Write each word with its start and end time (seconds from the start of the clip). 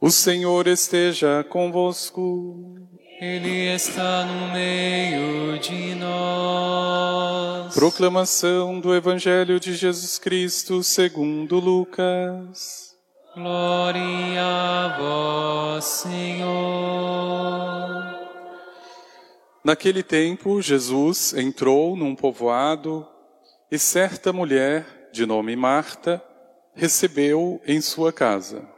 O 0.00 0.12
Senhor 0.12 0.68
esteja 0.68 1.42
convosco. 1.42 2.76
Ele 3.20 3.74
está 3.74 4.24
no 4.24 4.52
meio 4.52 5.58
de 5.58 5.96
nós. 5.96 7.74
Proclamação 7.74 8.78
do 8.78 8.94
Evangelho 8.94 9.58
de 9.58 9.74
Jesus 9.74 10.16
Cristo 10.16 10.84
segundo 10.84 11.58
Lucas. 11.58 12.96
Glória 13.34 14.40
a 14.40 14.96
vós, 15.00 15.84
Senhor. 15.84 16.48
Naquele 19.64 20.04
tempo, 20.04 20.62
Jesus 20.62 21.34
entrou 21.34 21.96
num 21.96 22.14
povoado 22.14 23.04
e 23.68 23.76
certa 23.80 24.32
mulher, 24.32 25.10
de 25.12 25.26
nome 25.26 25.56
Marta, 25.56 26.22
recebeu 26.72 27.60
em 27.66 27.80
sua 27.80 28.12
casa. 28.12 28.77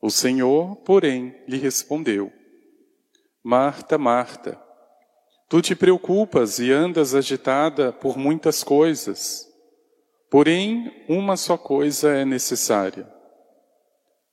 O 0.00 0.10
Senhor, 0.10 0.76
porém, 0.76 1.36
lhe 1.46 1.58
respondeu: 1.58 2.32
Marta, 3.42 3.98
Marta, 3.98 4.60
tu 5.48 5.60
te 5.60 5.74
preocupas 5.74 6.58
e 6.58 6.72
andas 6.72 7.14
agitada 7.14 7.92
por 7.92 8.16
muitas 8.16 8.64
coisas, 8.64 9.46
porém 10.30 11.04
uma 11.08 11.36
só 11.36 11.58
coisa 11.58 12.10
é 12.10 12.24
necessária. 12.24 13.12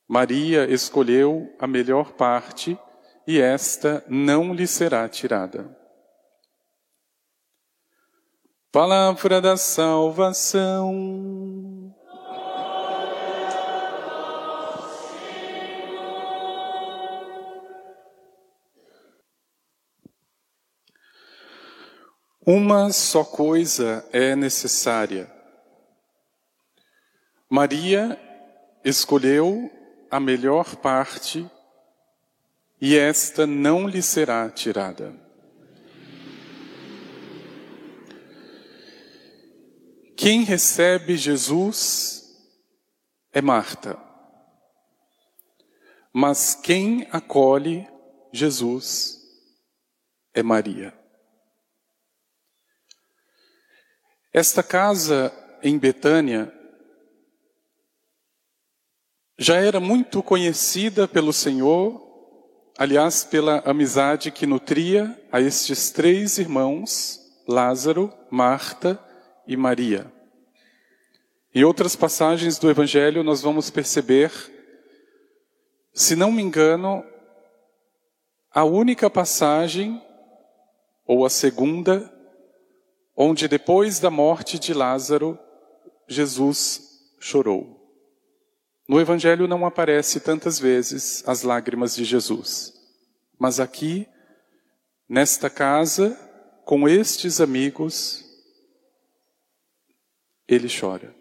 Maria 0.08 0.64
escolheu 0.72 1.54
a 1.58 1.66
melhor 1.66 2.12
parte 2.12 2.78
e 3.26 3.38
esta 3.38 4.02
não 4.08 4.54
lhe 4.54 4.66
será 4.66 5.06
tirada. 5.06 5.76
Palavra 8.72 9.40
da 9.40 9.56
salvação. 9.56 10.92
Uma 22.50 22.90
só 22.94 23.24
coisa 23.24 24.08
é 24.10 24.34
necessária. 24.34 25.30
Maria 27.46 28.18
escolheu 28.82 29.70
a 30.10 30.18
melhor 30.18 30.76
parte 30.76 31.46
e 32.80 32.96
esta 32.96 33.46
não 33.46 33.86
lhe 33.86 34.00
será 34.00 34.48
tirada. 34.48 35.14
Quem 40.16 40.42
recebe 40.42 41.18
Jesus 41.18 42.34
é 43.30 43.42
Marta. 43.42 43.98
Mas 46.10 46.54
quem 46.54 47.06
acolhe 47.12 47.86
Jesus 48.32 49.20
é 50.32 50.42
Maria. 50.42 50.97
Esta 54.32 54.62
casa 54.62 55.32
em 55.62 55.78
Betânia 55.78 56.52
já 59.38 59.56
era 59.56 59.80
muito 59.80 60.22
conhecida 60.22 61.08
pelo 61.08 61.32
Senhor, 61.32 61.98
aliás, 62.76 63.24
pela 63.24 63.60
amizade 63.60 64.30
que 64.30 64.46
nutria 64.46 65.18
a 65.32 65.40
estes 65.40 65.90
três 65.90 66.38
irmãos, 66.38 67.20
Lázaro, 67.46 68.12
Marta 68.30 69.02
e 69.46 69.56
Maria. 69.56 70.12
Em 71.54 71.64
outras 71.64 71.96
passagens 71.96 72.58
do 72.58 72.68
Evangelho, 72.68 73.22
nós 73.22 73.40
vamos 73.40 73.70
perceber, 73.70 74.30
se 75.94 76.14
não 76.14 76.30
me 76.30 76.42
engano, 76.42 77.02
a 78.50 78.64
única 78.64 79.08
passagem, 79.08 80.02
ou 81.06 81.24
a 81.24 81.30
segunda, 81.30 82.12
onde 83.20 83.48
depois 83.48 83.98
da 83.98 84.10
morte 84.10 84.60
de 84.60 84.72
Lázaro, 84.72 85.36
Jesus 86.06 86.80
chorou. 87.18 87.76
No 88.88 89.00
Evangelho 89.00 89.48
não 89.48 89.66
aparece 89.66 90.20
tantas 90.20 90.56
vezes 90.60 91.24
as 91.26 91.42
lágrimas 91.42 91.96
de 91.96 92.04
Jesus, 92.04 92.72
mas 93.36 93.58
aqui, 93.58 94.06
nesta 95.08 95.50
casa, 95.50 96.16
com 96.64 96.88
estes 96.88 97.40
amigos, 97.40 98.24
ele 100.46 100.68
chora. 100.68 101.12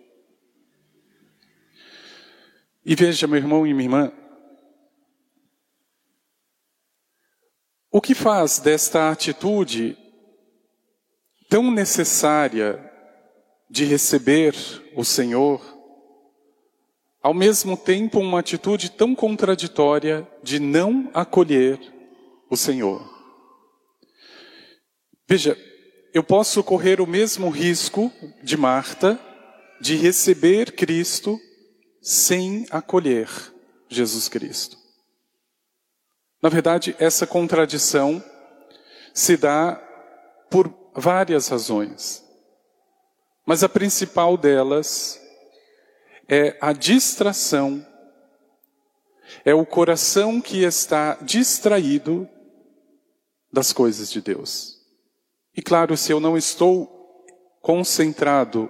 E 2.85 2.93
veja, 2.93 3.25
meu 3.25 3.37
irmão 3.37 3.65
e 3.65 3.73
minha 3.73 3.85
irmã, 3.85 4.11
o 7.89 7.99
que 7.99 8.13
faz 8.13 8.59
desta 8.59 9.09
atitude 9.09 9.97
tão 11.49 11.71
necessária 11.71 12.83
de 13.69 13.85
receber 13.85 14.55
o 14.95 15.03
Senhor, 15.03 15.61
ao 17.21 17.33
mesmo 17.33 17.75
tempo 17.75 18.19
uma 18.19 18.39
atitude 18.39 18.91
tão 18.91 19.13
contraditória 19.13 20.27
de 20.41 20.59
não 20.59 21.09
acolher 21.13 21.79
o 22.49 22.55
Senhor. 22.55 23.17
Veja, 25.27 25.57
eu 26.13 26.23
posso 26.23 26.63
correr 26.63 27.01
o 27.01 27.07
mesmo 27.07 27.49
risco 27.49 28.11
de 28.41 28.55
Marta 28.55 29.19
de 29.79 29.95
receber 29.95 30.71
Cristo 30.71 31.39
sem 32.01 32.65
acolher 32.71 33.29
Jesus 33.89 34.29
Cristo. 34.29 34.77
Na 36.41 36.49
verdade, 36.49 36.95
essa 36.99 37.27
contradição 37.27 38.23
se 39.13 39.35
dá 39.35 39.75
por 40.49 40.69
várias 40.97 41.47
razões. 41.47 42.25
Mas 43.45 43.63
a 43.63 43.69
principal 43.69 44.35
delas 44.35 45.21
é 46.27 46.57
a 46.59 46.73
distração, 46.73 47.85
é 49.45 49.53
o 49.53 49.65
coração 49.65 50.41
que 50.41 50.63
está 50.63 51.13
distraído 51.21 52.27
das 53.53 53.71
coisas 53.71 54.11
de 54.11 54.21
Deus. 54.21 54.75
E 55.55 55.61
claro, 55.61 55.95
se 55.95 56.11
eu 56.11 56.19
não 56.19 56.35
estou 56.35 57.25
concentrado 57.61 58.69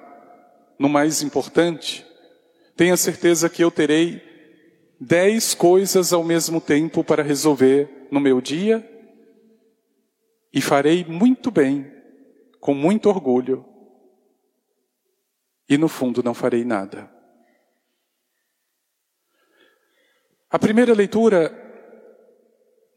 no 0.77 0.89
mais 0.89 1.21
importante, 1.21 2.05
tenha 2.75 2.97
certeza 2.97 3.49
que 3.49 3.63
eu 3.63 3.71
terei 3.71 4.21
dez 4.99 5.53
coisas 5.53 6.11
ao 6.11 6.23
mesmo 6.23 6.59
tempo 6.59 7.03
para 7.03 7.23
resolver 7.23 8.07
no 8.11 8.19
meu 8.19 8.41
dia 8.41 8.87
e 10.53 10.61
farei 10.61 11.03
muito 11.05 11.49
bem 11.49 11.96
com 12.59 12.73
muito 12.73 13.09
orgulho 13.09 13.65
e 15.69 15.77
no 15.77 15.87
fundo 15.87 16.23
não 16.23 16.33
farei 16.33 16.63
nada. 16.63 17.11
A 20.49 20.57
primeira 20.57 20.93
leitura 20.93 21.51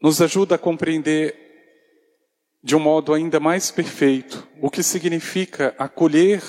nos 0.01 0.21
ajuda 0.21 0.55
a 0.55 0.57
compreender 0.57 1.41
de 2.63 2.75
um 2.75 2.79
modo 2.79 3.13
ainda 3.13 3.39
mais 3.39 3.71
perfeito 3.71 4.47
o 4.61 4.69
que 4.69 4.83
significa 4.83 5.75
acolher 5.77 6.41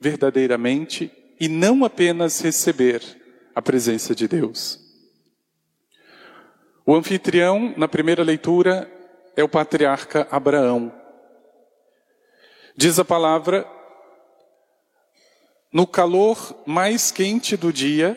verdadeiramente 0.00 1.10
e 1.40 1.48
não 1.48 1.84
apenas 1.84 2.40
receber 2.40 3.02
a 3.54 3.62
presença 3.62 4.14
de 4.14 4.28
Deus. 4.28 4.80
O 6.84 6.94
anfitrião, 6.94 7.74
na 7.76 7.86
primeira 7.86 8.22
leitura, 8.22 8.90
é 9.36 9.44
o 9.44 9.48
patriarca 9.48 10.26
Abraão. 10.30 10.92
Diz 12.80 12.96
a 12.96 13.04
palavra, 13.04 13.68
no 15.72 15.84
calor 15.84 16.62
mais 16.64 17.10
quente 17.10 17.56
do 17.56 17.72
dia, 17.72 18.16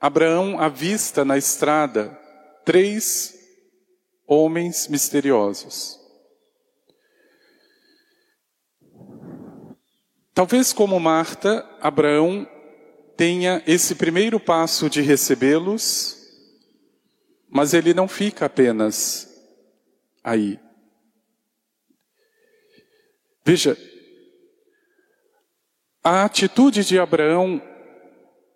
Abraão 0.00 0.60
avista 0.60 1.24
na 1.24 1.36
estrada 1.36 2.16
três 2.64 3.34
homens 4.24 4.86
misteriosos. 4.86 5.98
Talvez 10.32 10.72
como 10.72 11.00
Marta, 11.00 11.68
Abraão 11.80 12.48
tenha 13.16 13.64
esse 13.66 13.96
primeiro 13.96 14.38
passo 14.38 14.88
de 14.88 15.00
recebê-los 15.02 16.16
Mas 17.48 17.74
ele 17.74 17.92
não 17.92 18.06
fica 18.06 18.46
apenas 18.46 19.28
aí. 20.22 20.69
Veja, 23.44 23.76
a 26.02 26.24
atitude 26.24 26.84
de 26.84 26.98
Abraão 26.98 27.62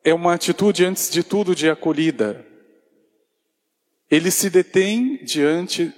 é 0.03 0.13
uma 0.13 0.35
atitude, 0.35 0.85
antes 0.85 1.11
de 1.11 1.23
tudo, 1.23 1.55
de 1.55 1.69
acolhida. 1.69 2.47
Ele 4.11 4.31
se 4.31 4.51
detém 4.51 5.25
diante 5.25 5.93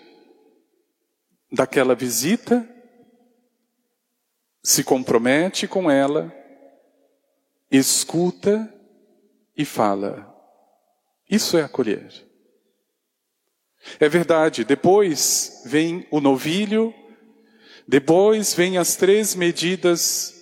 daquela 1.51 1.95
visita, 1.95 2.69
se 4.63 4.83
compromete 4.83 5.67
com 5.67 5.91
ela, 5.91 6.33
escuta 7.71 8.73
e 9.57 9.65
fala. 9.65 10.33
Isso 11.29 11.57
é 11.57 11.63
acolher. 11.63 12.13
É 14.01 14.09
verdade, 14.09 14.65
depois 14.65 15.63
vem 15.65 16.07
o 16.11 16.21
novilho, 16.21 16.95
depois 17.87 18.53
vem 18.53 18.79
as 18.79 18.97
três 18.97 19.35
medidas 19.35 20.35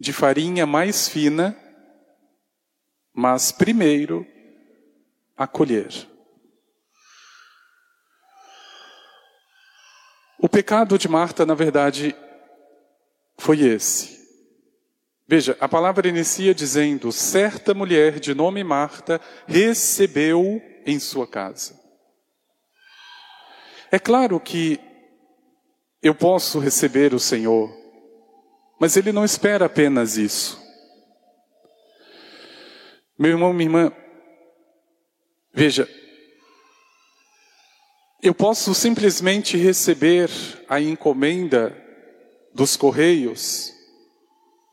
de 0.00 0.12
farinha 0.12 0.66
mais 0.66 1.08
fina, 1.08 1.56
mas 3.12 3.52
primeiro 3.52 4.26
acolher. 5.36 5.88
O 10.38 10.48
pecado 10.48 10.98
de 10.98 11.08
Marta, 11.08 11.46
na 11.46 11.54
verdade, 11.54 12.14
foi 13.38 13.60
esse. 13.60 14.22
Veja, 15.26 15.56
a 15.60 15.68
palavra 15.68 16.08
inicia 16.08 16.54
dizendo: 16.54 17.10
certa 17.12 17.72
mulher 17.72 18.20
de 18.20 18.34
nome 18.34 18.62
Marta 18.62 19.20
recebeu 19.46 20.60
em 20.84 20.98
sua 20.98 21.26
casa. 21.26 21.80
É 23.90 23.98
claro 23.98 24.38
que 24.40 24.80
eu 26.04 26.14
posso 26.14 26.58
receber 26.58 27.14
o 27.14 27.18
Senhor, 27.18 27.74
mas 28.78 28.94
Ele 28.94 29.10
não 29.10 29.24
espera 29.24 29.64
apenas 29.64 30.18
isso. 30.18 30.62
Meu 33.18 33.30
irmão, 33.30 33.54
minha 33.54 33.66
irmã, 33.66 33.92
veja, 35.50 35.88
eu 38.22 38.34
posso 38.34 38.74
simplesmente 38.74 39.56
receber 39.56 40.28
a 40.68 40.78
encomenda 40.78 41.74
dos 42.52 42.76
correios 42.76 43.72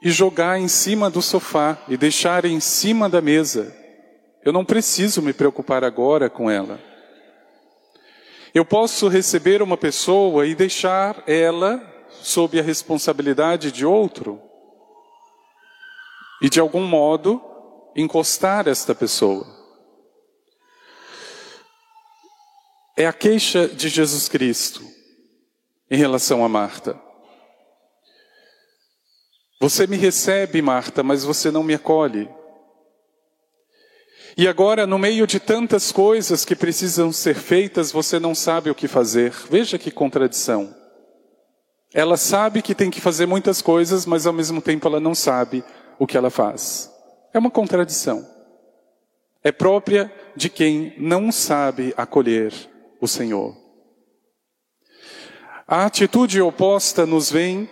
e 0.04 0.10
jogar 0.10 0.60
em 0.60 0.68
cima 0.68 1.10
do 1.10 1.22
sofá 1.22 1.82
e 1.88 1.96
deixar 1.96 2.44
em 2.44 2.60
cima 2.60 3.08
da 3.08 3.22
mesa. 3.22 3.74
Eu 4.44 4.52
não 4.52 4.66
preciso 4.66 5.22
me 5.22 5.32
preocupar 5.32 5.86
agora 5.86 6.30
com 6.30 6.50
ela. 6.52 6.91
Eu 8.54 8.66
posso 8.66 9.08
receber 9.08 9.62
uma 9.62 9.78
pessoa 9.78 10.46
e 10.46 10.54
deixar 10.54 11.24
ela 11.26 11.82
sob 12.22 12.60
a 12.60 12.64
responsabilidade 12.64 13.72
de 13.72 13.86
outro 13.86 14.42
e 16.42 16.50
de 16.50 16.60
algum 16.60 16.84
modo 16.84 17.42
encostar 17.96 18.68
esta 18.68 18.94
pessoa. 18.94 19.48
É 22.98 23.08
a 23.08 23.14
queixa 23.14 23.68
de 23.68 23.88
Jesus 23.88 24.28
Cristo 24.28 24.84
em 25.90 25.98
relação 25.98 26.44
a 26.44 26.50
Marta. 26.50 27.00
Você 29.62 29.88
me 29.88 29.96
recebe, 29.96 30.62
Marta, 30.62 31.04
mas 31.04 31.24
você 31.24 31.52
não 31.52 31.64
me 31.64 31.74
acolhe. 31.74 32.28
E 34.38 34.48
agora, 34.48 34.88
no 34.88 34.98
meio 34.98 35.28
de 35.28 35.40
tantas 35.40 35.92
coisas 35.92 36.46
que 36.46 36.56
precisam 36.56 37.12
ser 37.12 37.36
feitas, 37.36 37.92
você 37.92 38.20
não 38.20 38.34
sabe 38.34 38.70
o 38.70 38.76
que 38.76 38.88
fazer. 38.88 39.34
Veja 39.50 39.78
que 39.78 39.92
contradição. 39.92 40.74
Ela 41.94 42.16
sabe 42.16 42.62
que 42.62 42.74
tem 42.74 42.90
que 42.90 43.02
fazer 43.02 43.26
muitas 43.26 43.62
coisas, 43.62 44.06
mas 44.06 44.26
ao 44.26 44.34
mesmo 44.34 44.62
tempo 44.62 44.88
ela 44.88 45.00
não 45.00 45.14
sabe 45.14 45.64
o 46.00 46.08
que 46.08 46.18
ela 46.18 46.30
faz. 46.30 46.90
É 47.34 47.40
uma 47.40 47.52
contradição. 47.52 48.26
É 49.44 49.52
própria 49.52 50.12
de 50.36 50.50
quem 50.50 50.94
não 50.98 51.32
sabe 51.32 51.94
acolher 51.98 52.54
o 53.02 53.08
Senhor. 53.08 53.58
A 55.68 55.86
atitude 55.86 56.42
oposta 56.42 57.06
nos 57.06 57.32
vem 57.32 57.70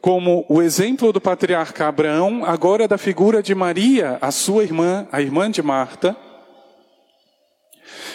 como 0.00 0.44
o 0.48 0.62
exemplo 0.62 1.12
do 1.12 1.20
patriarca 1.20 1.86
Abraão, 1.86 2.44
agora 2.44 2.88
da 2.88 2.98
figura 2.98 3.42
de 3.42 3.54
Maria, 3.54 4.18
a 4.20 4.30
sua 4.30 4.62
irmã, 4.62 5.06
a 5.12 5.20
irmã 5.20 5.50
de 5.50 5.62
Marta. 5.62 6.16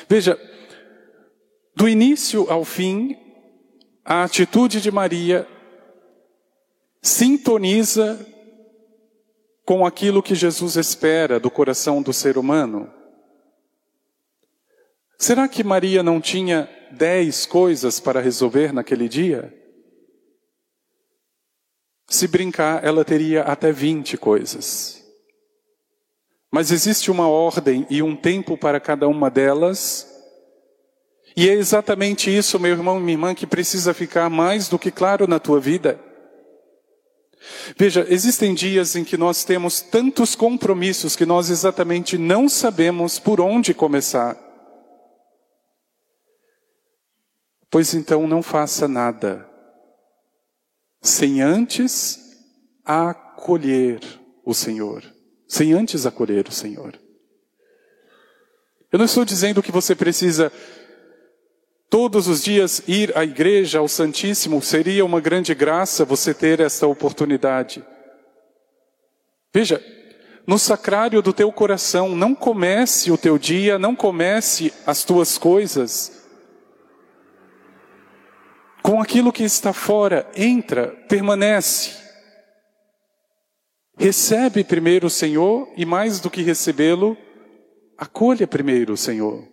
Veja, 0.09 0.39
do 1.75 1.87
início 1.87 2.49
ao 2.49 2.65
fim, 2.65 3.15
a 4.03 4.23
atitude 4.23 4.81
de 4.81 4.91
Maria 4.91 5.47
sintoniza 7.01 8.19
com 9.65 9.85
aquilo 9.85 10.23
que 10.23 10.33
Jesus 10.33 10.77
espera 10.77 11.39
do 11.39 11.51
coração 11.51 12.01
do 12.01 12.13
ser 12.13 12.37
humano. 12.37 12.91
Será 15.19 15.47
que 15.47 15.63
Maria 15.63 16.01
não 16.01 16.21
tinha 16.21 16.69
dez 16.91 17.45
coisas 17.45 17.99
para 17.99 18.21
resolver 18.21 18.71
naquele 18.71 19.09
dia? 19.09 19.53
Se 22.09 22.25
brincar, 22.25 22.83
ela 22.85 23.03
teria 23.03 23.41
até 23.41 23.71
20 23.71 24.17
coisas. 24.17 25.03
Mas 26.49 26.71
existe 26.71 27.11
uma 27.11 27.27
ordem 27.27 27.85
e 27.89 28.01
um 28.01 28.15
tempo 28.15 28.57
para 28.57 28.79
cada 28.79 29.07
uma 29.09 29.29
delas. 29.29 30.07
E 31.35 31.49
é 31.49 31.53
exatamente 31.53 32.35
isso, 32.35 32.59
meu 32.59 32.71
irmão 32.71 32.97
e 32.97 33.01
minha 33.01 33.13
irmã, 33.13 33.35
que 33.35 33.45
precisa 33.45 33.93
ficar 33.93 34.29
mais 34.29 34.69
do 34.69 34.79
que 34.79 34.89
claro 34.89 35.27
na 35.27 35.37
tua 35.37 35.59
vida. 35.59 35.99
Veja, 37.77 38.05
existem 38.09 38.53
dias 38.53 38.95
em 38.95 39.03
que 39.03 39.17
nós 39.17 39.43
temos 39.43 39.81
tantos 39.81 40.33
compromissos 40.33 41.15
que 41.15 41.25
nós 41.25 41.49
exatamente 41.49 42.17
não 42.17 42.47
sabemos 42.47 43.19
por 43.19 43.41
onde 43.41 43.73
começar. 43.73 44.37
Pois 47.69 47.93
então 47.93 48.25
não 48.25 48.41
faça 48.41 48.87
nada 48.87 49.56
sem 51.01 51.41
antes 51.41 52.19
acolher 52.83 53.99
o 54.45 54.53
Senhor. 54.53 55.03
Sem 55.47 55.73
antes 55.73 56.05
acolher 56.05 56.47
o 56.47 56.51
Senhor. 56.51 56.99
Eu 58.91 58.99
não 58.99 59.05
estou 59.05 59.25
dizendo 59.25 59.61
que 59.61 59.71
você 59.71 59.95
precisa 59.95 60.51
todos 61.89 62.27
os 62.27 62.43
dias 62.43 62.81
ir 62.87 63.17
à 63.17 63.23
igreja, 63.23 63.79
ao 63.79 63.87
Santíssimo, 63.87 64.61
seria 64.61 65.05
uma 65.05 65.21
grande 65.21 65.53
graça 65.53 66.05
você 66.05 66.33
ter 66.33 66.59
esta 66.59 66.87
oportunidade. 66.87 67.83
Veja, 69.53 69.83
no 70.45 70.57
sacrário 70.57 71.21
do 71.21 71.33
teu 71.33 71.51
coração, 71.51 72.15
não 72.15 72.33
comece 72.33 73.11
o 73.11 73.17
teu 73.17 73.37
dia, 73.37 73.77
não 73.77 73.95
comece 73.95 74.73
as 74.85 75.03
tuas 75.03 75.37
coisas 75.37 76.16
com 78.87 79.01
aquilo 79.01 79.33
que 79.33 79.43
está 79.43 79.73
fora, 79.73 80.25
entra, 80.33 80.87
permanece. 81.09 81.91
Recebe 83.97 84.63
primeiro 84.63 85.07
o 85.07 85.09
Senhor 85.09 85.69
e 85.75 85.85
mais 85.85 86.21
do 86.21 86.29
que 86.29 86.41
recebê-lo, 86.41 87.17
acolha 87.97 88.47
primeiro 88.47 88.93
o 88.93 88.97
Senhor. 88.97 89.45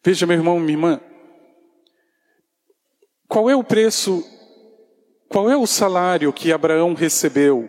Veja, 0.00 0.28
meu 0.28 0.36
irmão, 0.36 0.60
minha 0.60 0.74
irmã, 0.74 1.00
qual 3.26 3.50
é 3.50 3.56
o 3.56 3.64
preço, 3.64 4.24
qual 5.28 5.50
é 5.50 5.56
o 5.56 5.66
salário 5.66 6.32
que 6.32 6.52
Abraão 6.52 6.94
recebeu 6.94 7.68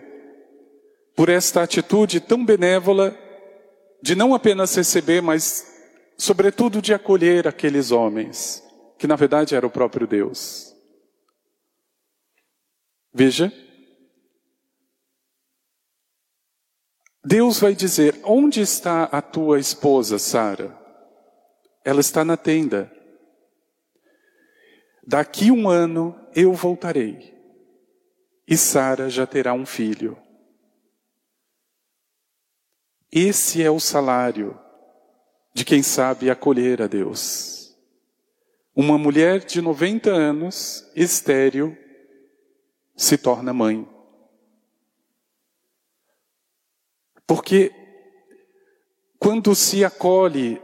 por 1.16 1.28
esta 1.28 1.64
atitude 1.64 2.20
tão 2.20 2.46
benévola 2.46 3.18
de 4.00 4.14
não 4.14 4.36
apenas 4.36 4.76
receber, 4.76 5.22
mas, 5.22 5.66
sobretudo, 6.20 6.84
de 6.84 6.94
acolher 6.94 7.48
aqueles 7.48 7.90
homens? 7.90 8.70
Que 9.01 9.08
na 9.08 9.15
verdade 9.15 9.55
era 9.55 9.65
o 9.65 9.72
próprio 9.72 10.05
Deus. 10.05 10.75
Veja, 13.12 13.51
Deus 17.25 17.60
vai 17.60 17.74
dizer: 17.74 18.22
Onde 18.24 18.62
está 18.62 19.05
a 19.05 19.20
tua 19.20 19.60
esposa, 19.60 20.20
Sara? 20.20 20.79
Ela 21.84 22.00
está 22.00 22.24
na 22.24 22.38
tenda. 22.38 22.96
Daqui 25.01 25.50
um 25.50 25.67
ano 25.67 26.15
eu 26.36 26.53
voltarei 26.53 27.36
e 28.48 28.55
Sara 28.55 29.10
já 29.10 29.25
terá 29.25 29.51
um 29.51 29.65
filho. 29.65 30.15
Esse 33.12 33.63
é 33.63 33.72
o 33.72 33.79
salário 33.79 34.60
de 35.55 35.65
quem 35.65 35.81
sabe 35.81 36.29
acolher 36.29 36.84
a 36.84 36.88
Deus. 36.88 37.61
Uma 38.75 38.98
mulher 38.98 39.40
de 39.40 39.62
90 39.62 40.10
anos, 40.10 40.90
estéril, 40.96 41.78
se 42.96 43.18
torna 43.18 43.54
mãe. 43.54 43.88
Porque 47.28 47.72
quando 49.20 49.54
se 49.56 49.84
acolhe 49.86 50.62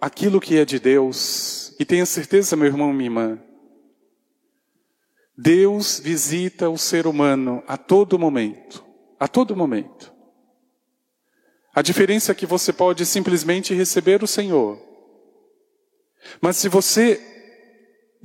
aquilo 0.00 0.40
que 0.40 0.56
é 0.58 0.64
de 0.64 0.78
Deus, 0.78 1.74
e 1.78 1.84
tenha 1.84 2.06
certeza, 2.06 2.56
meu 2.56 2.66
irmão 2.66 2.92
minha 2.92 3.06
irmã, 3.06 3.42
Deus 5.36 6.00
visita 6.00 6.70
o 6.70 6.78
ser 6.78 7.06
humano 7.06 7.62
a 7.66 7.76
todo 7.76 8.18
momento, 8.18 8.84
a 9.18 9.28
todo 9.28 9.56
momento. 9.56 10.14
A 11.74 11.82
diferença 11.82 12.32
é 12.32 12.34
que 12.34 12.46
você 12.46 12.72
pode 12.72 13.04
simplesmente 13.04 13.74
receber 13.74 14.22
o 14.22 14.26
Senhor. 14.26 14.80
Mas 16.40 16.56
se 16.56 16.68
você, 16.70 17.35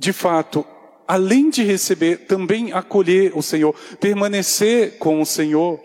de 0.02 0.12
fato, 0.12 0.66
além 1.06 1.48
de 1.48 1.62
receber, 1.62 2.26
também 2.26 2.72
acolher 2.72 3.38
o 3.38 3.40
Senhor, 3.40 3.72
permanecer 4.00 4.98
com 4.98 5.22
o 5.22 5.24
Senhor, 5.24 5.80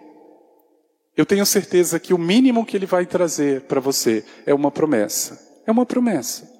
eu 1.15 1.23
tenho 1.23 1.45
certeza 1.45 1.99
que 1.99 2.15
o 2.15 2.17
mínimo 2.17 2.65
que 2.65 2.75
Ele 2.75 2.87
vai 2.87 3.05
trazer 3.05 3.61
para 3.61 3.79
você 3.79 4.25
é 4.43 4.55
uma 4.55 4.71
promessa. 4.71 5.39
É 5.67 5.71
uma 5.71 5.85
promessa. 5.85 6.51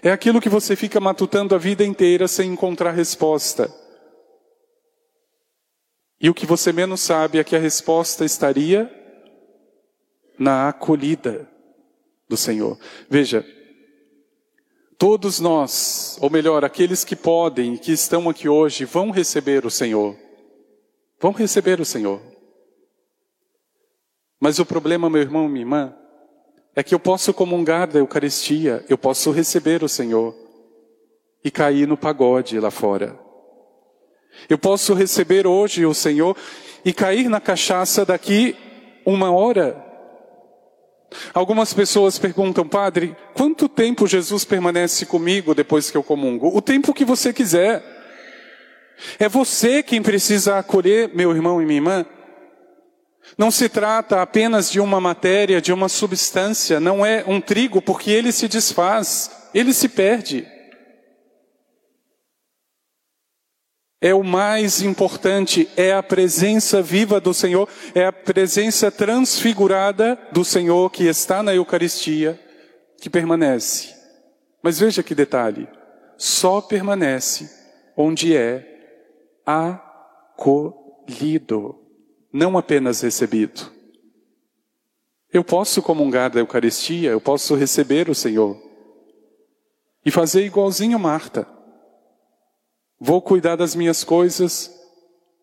É 0.00 0.12
aquilo 0.12 0.40
que 0.40 0.48
você 0.48 0.76
fica 0.76 1.00
matutando 1.00 1.56
a 1.56 1.58
vida 1.58 1.84
inteira 1.84 2.28
sem 2.28 2.52
encontrar 2.52 2.92
resposta. 2.92 3.68
E 6.20 6.30
o 6.30 6.34
que 6.34 6.46
você 6.46 6.72
menos 6.72 7.00
sabe 7.00 7.40
é 7.40 7.44
que 7.44 7.56
a 7.56 7.60
resposta 7.60 8.24
estaria 8.24 8.88
na 10.38 10.68
acolhida 10.68 11.48
do 12.28 12.36
Senhor. 12.36 12.78
Veja, 13.10 13.44
todos 14.98 15.40
nós, 15.40 16.18
ou 16.20 16.30
melhor, 16.30 16.64
aqueles 16.64 17.04
que 17.04 17.16
podem, 17.16 17.76
que 17.76 17.92
estão 17.92 18.28
aqui 18.28 18.48
hoje, 18.48 18.84
vão 18.84 19.10
receber 19.10 19.64
o 19.66 19.70
Senhor. 19.70 20.16
Vão 21.20 21.32
receber 21.32 21.80
o 21.80 21.84
Senhor. 21.84 22.20
Mas 24.40 24.58
o 24.58 24.66
problema, 24.66 25.08
meu 25.08 25.22
irmão, 25.22 25.48
minha 25.48 25.62
irmã, 25.62 25.94
é 26.76 26.82
que 26.82 26.94
eu 26.94 26.98
posso 26.98 27.32
comungar 27.32 27.86
da 27.86 27.98
Eucaristia, 27.98 28.84
eu 28.88 28.98
posso 28.98 29.30
receber 29.30 29.82
o 29.82 29.88
Senhor 29.88 30.34
e 31.44 31.50
cair 31.50 31.86
no 31.86 31.96
pagode 31.96 32.58
lá 32.58 32.70
fora. 32.70 33.18
Eu 34.48 34.58
posso 34.58 34.94
receber 34.94 35.46
hoje 35.46 35.86
o 35.86 35.94
Senhor 35.94 36.36
e 36.84 36.92
cair 36.92 37.28
na 37.28 37.40
cachaça 37.40 38.04
daqui 38.04 38.56
uma 39.06 39.30
hora. 39.30 39.83
Algumas 41.32 41.72
pessoas 41.72 42.18
perguntam, 42.18 42.66
padre, 42.66 43.16
quanto 43.34 43.68
tempo 43.68 44.06
Jesus 44.06 44.44
permanece 44.44 45.06
comigo 45.06 45.54
depois 45.54 45.90
que 45.90 45.96
eu 45.96 46.02
comungo? 46.02 46.50
O 46.54 46.60
tempo 46.60 46.94
que 46.94 47.04
você 47.04 47.32
quiser. 47.32 47.82
É 49.18 49.28
você 49.28 49.82
quem 49.82 50.00
precisa 50.00 50.58
acolher, 50.58 51.10
meu 51.14 51.34
irmão 51.34 51.60
e 51.60 51.66
minha 51.66 51.78
irmã, 51.78 52.06
não 53.36 53.50
se 53.50 53.68
trata 53.68 54.22
apenas 54.22 54.70
de 54.70 54.78
uma 54.78 55.00
matéria, 55.00 55.60
de 55.60 55.72
uma 55.72 55.88
substância, 55.88 56.78
não 56.78 57.04
é 57.04 57.24
um 57.26 57.40
trigo, 57.40 57.82
porque 57.82 58.10
ele 58.10 58.30
se 58.30 58.46
desfaz, 58.46 59.30
ele 59.52 59.72
se 59.72 59.88
perde. 59.88 60.46
É 64.04 64.12
o 64.12 64.22
mais 64.22 64.82
importante, 64.82 65.66
é 65.78 65.94
a 65.94 66.02
presença 66.02 66.82
viva 66.82 67.18
do 67.18 67.32
Senhor, 67.32 67.66
é 67.94 68.04
a 68.04 68.12
presença 68.12 68.90
transfigurada 68.90 70.18
do 70.30 70.44
Senhor 70.44 70.90
que 70.90 71.04
está 71.04 71.42
na 71.42 71.54
Eucaristia, 71.54 72.38
que 73.00 73.08
permanece. 73.08 73.94
Mas 74.62 74.78
veja 74.78 75.02
que 75.02 75.14
detalhe: 75.14 75.66
só 76.18 76.60
permanece 76.60 77.48
onde 77.96 78.36
é 78.36 79.40
acolhido 80.36 81.74
não 82.30 82.58
apenas 82.58 83.00
recebido. 83.00 83.72
Eu 85.32 85.42
posso 85.42 85.80
comungar 85.80 86.30
da 86.30 86.40
Eucaristia, 86.40 87.08
eu 87.08 87.22
posso 87.22 87.54
receber 87.54 88.10
o 88.10 88.14
Senhor 88.14 88.60
e 90.04 90.10
fazer 90.10 90.44
igualzinho 90.44 90.98
Marta. 90.98 91.54
Vou 93.06 93.20
cuidar 93.20 93.54
das 93.54 93.74
minhas 93.74 94.02
coisas 94.02 94.74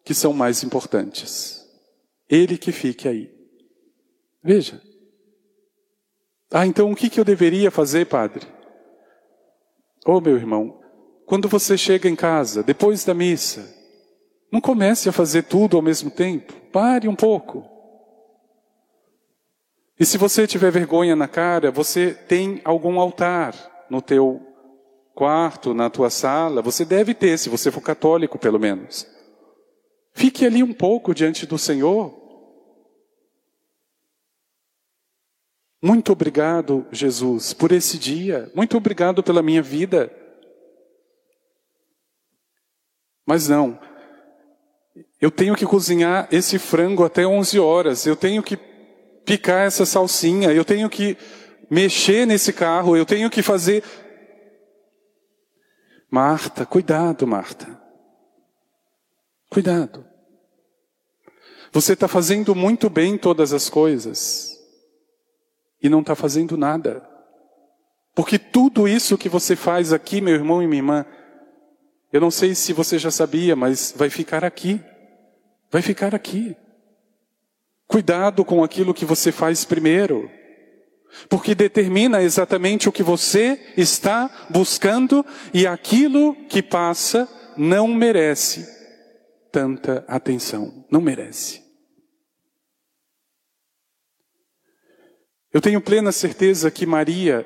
que 0.04 0.16
são 0.16 0.34
mais 0.34 0.64
importantes. 0.64 1.64
Ele 2.28 2.58
que 2.58 2.72
fique 2.72 3.08
aí. 3.08 3.32
Veja. 4.44 4.82
Ah, 6.52 6.66
então 6.66 6.92
o 6.92 6.96
que, 6.96 7.08
que 7.08 7.20
eu 7.20 7.24
deveria 7.24 7.70
fazer, 7.70 8.08
padre? 8.08 8.48
Oh, 10.04 10.20
meu 10.20 10.36
irmão, 10.36 10.82
quando 11.28 11.48
você 11.48 11.78
chega 11.78 12.10
em 12.10 12.16
casa, 12.16 12.64
depois 12.64 13.06
da 13.06 13.14
missa, 13.14 13.72
não 14.52 14.60
comece 14.60 15.08
a 15.08 15.14
fazer 15.14 15.44
tudo 15.44 15.78
ao 15.78 15.84
mesmo 15.84 16.10
tempo. 16.10 16.54
Pare 16.72 17.08
um 17.08 17.16
pouco. 17.16 17.64
E 20.00 20.04
se 20.04 20.18
você 20.18 20.48
tiver 20.48 20.72
vergonha 20.72 21.16
na 21.16 21.28
cara, 21.28 21.70
você 21.70 22.12
tem 22.12 22.60
algum 22.66 23.00
altar 23.00 23.54
no 23.88 24.02
teu 24.02 24.51
quarto, 25.14 25.74
na 25.74 25.90
tua 25.90 26.10
sala, 26.10 26.62
você 26.62 26.86
deve 26.86 27.14
ter, 27.14 27.38
se 27.38 27.50
você 27.50 27.72
for 27.72 27.82
católico, 27.82 28.40
pelo 28.40 28.60
menos. 28.60 29.08
Fique 30.14 30.46
ali 30.46 30.64
um 30.64 30.74
pouco 30.74 31.14
diante 31.14 31.46
do 31.46 31.58
Senhor. 31.58 32.20
Muito 35.82 36.12
obrigado, 36.12 36.86
Jesus, 36.92 37.54
por 37.54 37.72
esse 37.72 37.98
dia. 37.98 38.52
Muito 38.54 38.78
obrigado 38.78 39.24
pela 39.24 39.42
minha 39.42 39.62
vida. 39.62 40.12
Mas 43.26 43.48
não, 43.48 43.80
eu 45.20 45.32
tenho 45.32 45.56
que 45.56 45.66
cozinhar 45.66 46.28
esse 46.32 46.60
frango 46.60 47.04
até 47.04 47.26
11 47.26 47.60
horas, 47.60 48.06
eu 48.06 48.16
tenho 48.16 48.44
que 48.44 48.58
picar 49.26 49.66
essa 49.66 49.86
salsinha, 49.86 50.52
eu 50.52 50.66
tenho 50.66 50.90
que 50.90 51.18
mexer 51.70 52.26
nesse 52.28 52.52
carro, 52.52 52.98
eu 52.98 53.06
tenho 53.06 53.30
que 53.30 53.42
fazer. 53.42 53.84
Marta, 56.12 56.66
cuidado, 56.66 57.26
Marta. 57.26 57.80
Cuidado. 59.50 60.06
Você 61.72 61.94
está 61.94 62.06
fazendo 62.06 62.54
muito 62.54 62.90
bem 62.90 63.18
todas 63.18 63.54
as 63.54 63.70
coisas 63.70 64.60
e 65.82 65.88
não 65.88 66.02
está 66.02 66.14
fazendo 66.14 66.58
nada. 66.58 67.08
Porque 68.14 68.38
tudo 68.38 68.90
isso 68.90 69.18
que 69.18 69.30
você 69.30 69.56
faz 69.56 69.94
aqui, 69.94 70.20
meu 70.20 70.36
irmão 70.36 70.62
e 70.62 70.68
minha 70.68 70.80
irmã, 70.80 71.06
eu 72.12 72.20
não 72.20 72.30
sei 72.30 72.54
se 72.56 72.74
você 72.74 73.00
já 73.00 73.10
sabia, 73.10 73.56
mas 73.56 73.94
vai 73.96 74.10
ficar 74.10 74.44
aqui. 74.44 74.82
Vai 75.72 75.82
ficar 75.82 76.14
aqui. 76.14 76.58
Cuidado 77.88 78.44
com 78.44 78.66
aquilo 78.66 78.94
que 78.94 79.06
você 79.06 79.32
faz 79.32 79.64
primeiro, 79.64 80.30
porque 81.30 81.56
determina 81.56 82.22
exatamente 82.22 82.88
o 82.88 82.92
que 82.92 83.04
você 83.04 83.74
está 83.78 84.48
buscando 84.50 85.26
e 85.54 85.68
aquilo 85.68 86.36
que 86.48 86.62
passa 86.62 87.28
não 87.58 87.88
merece 87.88 88.66
tanta 89.52 90.06
atenção, 90.08 90.86
não 90.90 91.02
merece. 91.02 91.62
Eu 95.54 95.60
tenho 95.60 95.82
plena 95.82 96.14
certeza 96.14 96.72
que 96.72 96.86
Maria, 96.86 97.46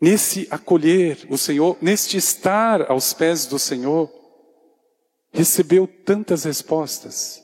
nesse 0.00 0.46
acolher 0.50 1.26
o 1.28 1.36
Senhor, 1.36 1.76
neste 1.82 2.16
estar 2.16 2.88
aos 2.88 3.12
pés 3.12 3.46
do 3.46 3.58
Senhor, 3.58 4.08
recebeu 5.32 5.88
tantas 5.88 6.44
respostas 6.44 7.41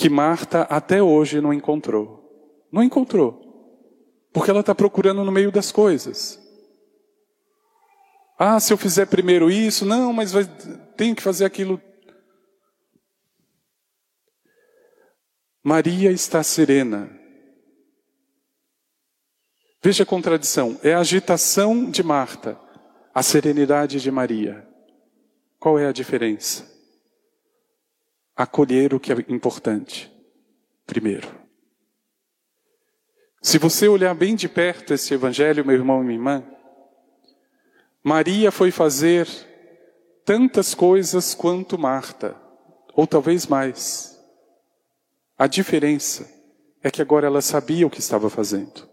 que 0.00 0.08
Marta 0.08 0.62
até 0.62 1.02
hoje 1.02 1.42
não 1.42 1.52
encontrou. 1.52 2.66
Não 2.72 2.82
encontrou. 2.82 3.38
Porque 4.32 4.50
ela 4.50 4.60
está 4.60 4.74
procurando 4.74 5.22
no 5.22 5.30
meio 5.30 5.52
das 5.52 5.70
coisas. 5.70 6.40
Ah, 8.38 8.58
se 8.58 8.72
eu 8.72 8.78
fizer 8.78 9.04
primeiro 9.04 9.50
isso, 9.50 9.84
não, 9.84 10.10
mas 10.10 10.32
vai, 10.32 10.46
tenho 10.96 11.14
que 11.14 11.22
fazer 11.22 11.44
aquilo. 11.44 11.78
Maria 15.62 16.10
está 16.10 16.42
serena. 16.42 17.14
Veja 19.82 20.04
a 20.04 20.06
contradição: 20.06 20.80
é 20.82 20.94
a 20.94 21.00
agitação 21.00 21.90
de 21.90 22.02
Marta, 22.02 22.58
a 23.14 23.22
serenidade 23.22 24.00
de 24.00 24.10
Maria. 24.10 24.66
Qual 25.58 25.78
é 25.78 25.86
a 25.86 25.92
diferença? 25.92 26.69
Acolher 28.40 28.94
o 28.94 28.98
que 28.98 29.12
é 29.12 29.16
importante, 29.28 30.10
primeiro. 30.86 31.28
Se 33.42 33.58
você 33.58 33.86
olhar 33.86 34.14
bem 34.14 34.34
de 34.34 34.48
perto 34.48 34.94
esse 34.94 35.12
evangelho, 35.12 35.62
meu 35.62 35.76
irmão 35.76 36.00
e 36.00 36.06
minha 36.06 36.18
irmã, 36.18 36.44
Maria 38.02 38.50
foi 38.50 38.70
fazer 38.70 39.28
tantas 40.24 40.74
coisas 40.74 41.34
quanto 41.34 41.78
Marta, 41.78 42.34
ou 42.94 43.06
talvez 43.06 43.46
mais. 43.46 44.18
A 45.36 45.46
diferença 45.46 46.26
é 46.82 46.90
que 46.90 47.02
agora 47.02 47.26
ela 47.26 47.42
sabia 47.42 47.86
o 47.86 47.90
que 47.90 48.00
estava 48.00 48.30
fazendo. 48.30 48.88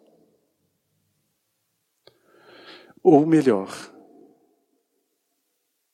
Ou 3.02 3.26
melhor, 3.26 3.74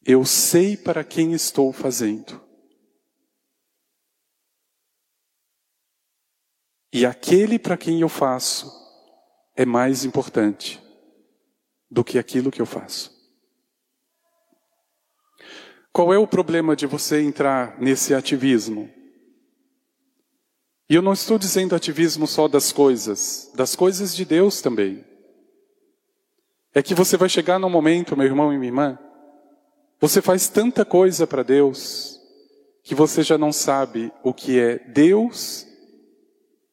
eu 0.04 0.26
sei 0.26 0.76
para 0.76 1.04
quem 1.04 1.34
estou 1.34 1.72
fazendo. 1.72 2.42
E 6.94 7.08
aquele 7.08 7.58
para 7.58 7.76
quem 7.76 8.02
eu 8.02 8.08
faço 8.08 8.72
é 9.56 9.66
mais 9.66 10.06
importante 10.06 10.80
do 11.90 12.04
que 12.04 12.20
aquilo 12.20 12.52
que 12.52 12.62
eu 12.62 12.68
faço. 12.68 13.12
Qual 15.92 16.14
é 16.14 16.20
o 16.20 16.28
problema 16.28 16.76
de 16.76 16.86
você 16.86 17.20
entrar 17.20 17.82
nesse 17.82 18.14
ativismo? 18.14 18.92
E 20.88 20.94
eu 20.94 21.02
não 21.02 21.14
estou 21.14 21.40
dizendo 21.40 21.76
ativismo 21.76 22.28
só 22.28 22.48
das 22.48 22.72
coisas, 22.72 23.52
das 23.56 23.76
coisas 23.76 24.16
de 24.16 24.24
Deus 24.24 24.62
também. 24.62 25.04
É 26.76 26.84
que 26.84 26.94
você 26.94 27.18
vai 27.18 27.28
chegar 27.30 27.58
num 27.58 27.72
momento, 27.72 28.16
meu 28.16 28.28
irmão 28.28 28.54
e 28.54 28.58
minha 28.58 28.70
irmã, 28.70 29.00
você 30.00 30.22
faz 30.22 30.48
tanta 30.48 30.86
coisa 30.86 31.26
para 31.26 31.42
Deus, 31.42 32.20
que 32.84 32.94
você 32.94 33.24
já 33.24 33.38
não 33.38 33.52
sabe 33.52 34.12
o 34.24 34.32
que 34.32 34.60
é 34.60 34.78
Deus 34.78 35.73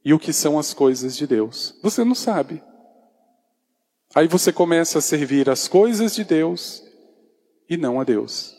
e 0.05 0.15
o 0.15 0.19
que 0.19 0.33
são 0.33 0.59
as 0.59 0.73
coisas 0.73 1.17
de 1.17 1.27
Deus. 1.27 1.79
Você 1.83 2.05
não 2.05 2.15
sabe. 2.15 2.63
Aí 4.15 4.27
você 4.27 4.53
começa 4.53 4.99
a 4.99 5.03
servir 5.03 5.49
as 5.49 5.69
coisas 5.69 6.15
de 6.15 6.25
Deus 6.25 6.83
e 7.69 7.77
não 7.77 8.01
a 8.01 8.05
Deus. 8.05 8.57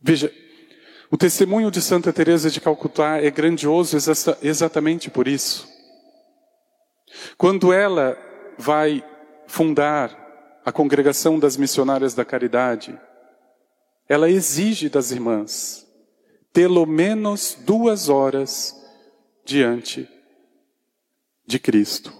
Veja, 0.00 0.32
o 1.10 1.16
testemunho 1.16 1.70
de 1.70 1.82
Santa 1.82 2.12
Teresa 2.12 2.50
de 2.50 2.60
Calcutá 2.60 3.18
é 3.18 3.30
grandioso 3.30 3.96
exatamente 4.40 5.10
por 5.10 5.28
isso. 5.28 5.68
Quando 7.36 7.72
ela 7.72 8.16
vai 8.56 9.04
fundar 9.46 10.18
a 10.64 10.72
congregação 10.72 11.38
das 11.38 11.56
missionárias 11.56 12.14
da 12.14 12.24
caridade, 12.24 12.98
ela 14.08 14.30
exige 14.30 14.88
das 14.88 15.10
irmãs 15.10 15.86
pelo 16.52 16.86
menos 16.86 17.56
duas 17.60 18.08
horas 18.08 18.76
diante 19.44 20.08
de 21.46 21.58
Cristo, 21.58 22.12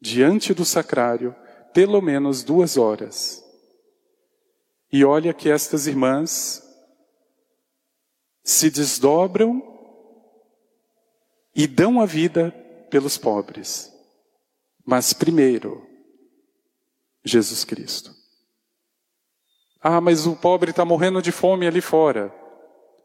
diante 0.00 0.52
do 0.52 0.64
sacrário, 0.64 1.34
pelo 1.72 2.00
menos 2.02 2.42
duas 2.42 2.76
horas. 2.76 3.42
E 4.92 5.04
olha 5.04 5.32
que 5.32 5.48
estas 5.48 5.86
irmãs 5.86 6.62
se 8.44 8.70
desdobram 8.70 9.62
e 11.54 11.66
dão 11.66 12.00
a 12.00 12.06
vida 12.06 12.50
pelos 12.90 13.16
pobres. 13.16 13.92
Mas 14.84 15.12
primeiro, 15.12 15.86
Jesus 17.24 17.64
Cristo. 17.64 18.12
Ah, 19.80 20.00
mas 20.00 20.26
o 20.26 20.36
pobre 20.36 20.70
está 20.70 20.84
morrendo 20.84 21.22
de 21.22 21.32
fome 21.32 21.66
ali 21.66 21.80
fora. 21.80 22.41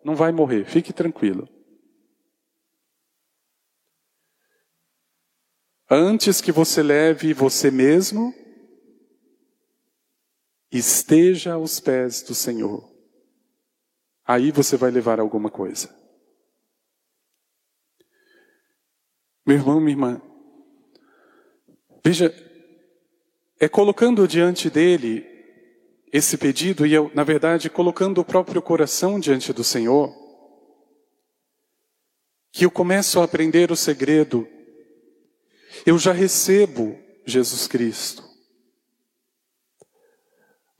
Não 0.04 0.16
vai 0.16 0.32
morrer, 0.32 0.66
fique 0.66 0.94
tranquilo. 0.94 1.48
Antes 5.90 6.42
que 6.42 6.52
você 6.52 6.84
leve 6.84 7.34
você 7.34 7.72
mesmo, 7.72 8.34
esteja 10.72 11.54
aos 11.54 11.80
pés 11.80 12.22
do 12.22 12.36
Senhor 12.36 12.98
aí 14.28 14.52
você 14.52 14.76
vai 14.76 14.92
levar 14.92 15.22
alguma 15.22 15.50
coisa. 15.50 15.96
Meu 19.46 19.56
irmão, 19.56 19.80
minha 19.80 19.94
irmã, 19.94 20.22
veja, 22.04 22.36
é 23.58 23.70
colocando 23.70 24.28
diante 24.28 24.70
dele 24.70 25.37
esse 26.12 26.38
pedido 26.38 26.86
e 26.86 26.94
eu, 26.94 27.12
na 27.14 27.24
verdade, 27.24 27.70
colocando 27.70 28.20
o 28.20 28.26
próprio 28.26 28.62
coração 28.62 29.20
diante 29.20 29.52
do 29.52 29.64
Senhor, 29.64 30.14
que 32.52 32.66
eu 32.66 32.72
começo 32.72 33.20
a 33.20 33.24
aprender 33.24 33.72
o 33.72 33.76
segredo. 33.76 34.48
Eu 35.86 35.98
já 36.00 36.12
recebo 36.12 36.98
Jesus 37.26 37.68
Cristo. 37.68 38.24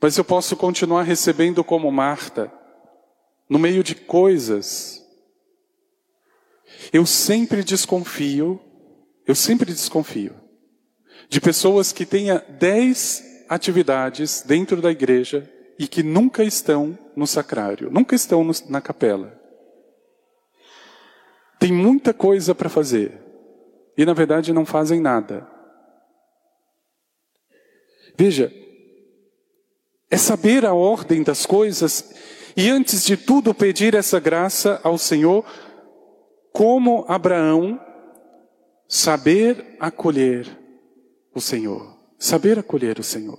Mas 0.00 0.16
eu 0.16 0.24
posso 0.24 0.56
continuar 0.56 1.02
recebendo 1.02 1.62
como 1.62 1.90
Marta, 1.90 2.52
no 3.48 3.58
meio 3.58 3.82
de 3.82 3.94
coisas, 3.94 5.04
eu 6.92 7.04
sempre 7.04 7.64
desconfio, 7.64 8.60
eu 9.26 9.34
sempre 9.34 9.72
desconfio 9.72 10.34
de 11.28 11.40
pessoas 11.40 11.92
que 11.92 12.06
tenham 12.06 12.42
dez 12.58 13.22
atividades 13.48 14.42
dentro 14.42 14.80
da 14.80 14.90
igreja 14.90 15.48
e 15.78 15.86
que 15.86 16.02
nunca 16.02 16.42
estão 16.44 16.98
no 17.16 17.26
sacrário, 17.26 17.90
nunca 17.90 18.14
estão 18.14 18.44
no, 18.44 18.52
na 18.68 18.80
capela. 18.80 19.38
Tem 21.58 21.72
muita 21.72 22.12
coisa 22.12 22.54
para 22.54 22.68
fazer 22.68 23.12
e 23.96 24.04
na 24.04 24.12
verdade 24.12 24.52
não 24.52 24.66
fazem 24.66 25.00
nada. 25.00 25.46
Veja, 28.16 28.52
é 30.10 30.16
saber 30.16 30.64
a 30.64 30.74
ordem 30.74 31.22
das 31.22 31.46
coisas 31.46 32.14
e 32.56 32.68
antes 32.70 33.04
de 33.04 33.16
tudo, 33.16 33.54
pedir 33.54 33.94
essa 33.94 34.18
graça 34.18 34.80
ao 34.82 34.98
Senhor, 34.98 35.44
como 36.52 37.04
Abraão, 37.06 37.80
saber 38.88 39.76
acolher 39.78 40.58
o 41.32 41.40
Senhor. 41.40 41.97
Saber 42.18 42.58
acolher 42.58 42.98
o 42.98 43.02
Senhor. 43.02 43.38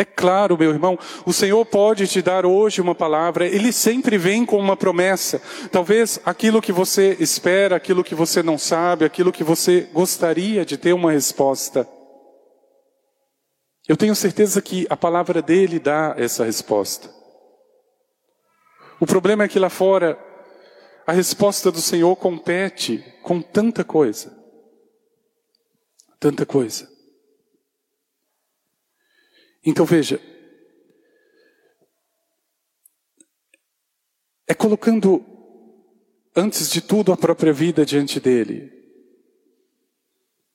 É 0.00 0.04
claro, 0.04 0.56
meu 0.56 0.70
irmão, 0.70 0.96
o 1.26 1.32
Senhor 1.32 1.66
pode 1.66 2.06
te 2.06 2.22
dar 2.22 2.46
hoje 2.46 2.80
uma 2.80 2.94
palavra, 2.94 3.44
Ele 3.44 3.72
sempre 3.72 4.16
vem 4.16 4.46
com 4.46 4.56
uma 4.56 4.76
promessa. 4.76 5.42
Talvez 5.72 6.20
aquilo 6.24 6.62
que 6.62 6.70
você 6.70 7.16
espera, 7.18 7.74
aquilo 7.74 8.04
que 8.04 8.14
você 8.14 8.40
não 8.40 8.56
sabe, 8.56 9.04
aquilo 9.04 9.32
que 9.32 9.42
você 9.42 9.88
gostaria 9.92 10.64
de 10.64 10.76
ter 10.76 10.92
uma 10.92 11.10
resposta. 11.10 11.84
Eu 13.88 13.96
tenho 13.96 14.14
certeza 14.14 14.62
que 14.62 14.86
a 14.88 14.96
palavra 14.96 15.42
dele 15.42 15.80
dá 15.80 16.14
essa 16.16 16.44
resposta. 16.44 17.10
O 19.00 19.06
problema 19.06 19.42
é 19.42 19.48
que 19.48 19.58
lá 19.58 19.68
fora, 19.68 20.16
a 21.04 21.12
resposta 21.12 21.72
do 21.72 21.80
Senhor 21.80 22.14
compete 22.14 23.04
com 23.24 23.42
tanta 23.42 23.82
coisa. 23.82 24.37
Tanta 26.18 26.44
coisa. 26.44 26.90
Então 29.64 29.84
veja, 29.84 30.20
é 34.46 34.54
colocando, 34.54 35.24
antes 36.34 36.70
de 36.70 36.80
tudo, 36.80 37.12
a 37.12 37.16
própria 37.16 37.52
vida 37.52 37.84
diante 37.84 38.18
dele, 38.18 38.72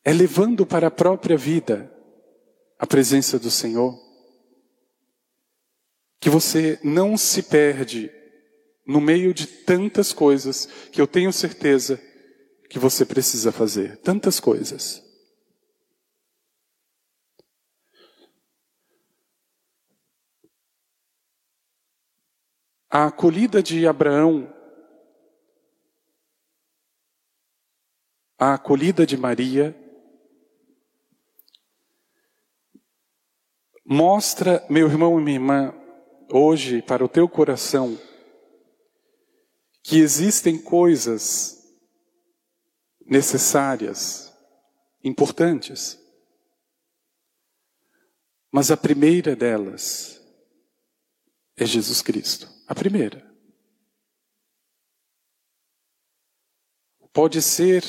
é 0.03 0.11
levando 0.11 0.65
para 0.65 0.87
a 0.87 0.91
própria 0.91 1.37
vida 1.37 1.93
a 2.79 2.87
presença 2.87 3.37
do 3.37 3.51
Senhor, 3.51 3.97
que 6.19 6.29
você 6.29 6.79
não 6.83 7.15
se 7.15 7.43
perde 7.43 8.11
no 8.85 8.99
meio 8.99 9.33
de 9.33 9.45
tantas 9.45 10.11
coisas 10.11 10.65
que 10.91 10.99
eu 10.99 11.07
tenho 11.07 11.31
certeza 11.31 12.01
que 12.69 12.79
você 12.79 13.05
precisa 13.05 13.51
fazer. 13.51 13.97
Tantas 13.97 14.39
coisas. 14.39 15.02
A 22.95 23.05
acolhida 23.05 23.63
de 23.63 23.87
Abraão, 23.87 24.53
a 28.37 28.53
acolhida 28.53 29.03
de 29.03 29.17
Maria, 29.17 29.75
Mostra, 33.83 34.63
meu 34.69 34.87
irmão 34.87 35.19
e 35.19 35.23
minha 35.23 35.37
irmã, 35.37 35.73
hoje 36.31 36.83
para 36.83 37.03
o 37.03 37.09
teu 37.09 37.27
coração, 37.27 37.97
que 39.81 39.97
existem 39.97 40.61
coisas 40.61 41.67
necessárias, 43.07 44.31
importantes. 45.03 45.99
Mas 48.51 48.69
a 48.69 48.77
primeira 48.77 49.35
delas 49.35 50.22
é 51.57 51.65
Jesus 51.65 52.01
Cristo. 52.01 52.47
A 52.67 52.73
primeira. 52.73 53.31
Pode 57.11 57.41
ser 57.41 57.83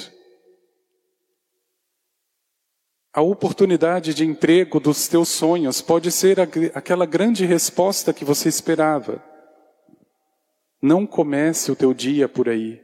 a 3.14 3.22
oportunidade 3.22 4.12
de 4.12 4.24
emprego 4.24 4.80
dos 4.80 5.06
teus 5.06 5.28
sonhos 5.28 5.80
pode 5.80 6.10
ser 6.10 6.40
aquela 6.74 7.06
grande 7.06 7.46
resposta 7.46 8.12
que 8.12 8.24
você 8.24 8.48
esperava. 8.48 9.22
Não 10.82 11.06
comece 11.06 11.70
o 11.70 11.76
teu 11.76 11.94
dia 11.94 12.28
por 12.28 12.48
aí. 12.48 12.82